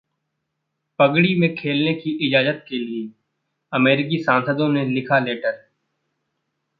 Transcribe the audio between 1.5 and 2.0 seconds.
खेलने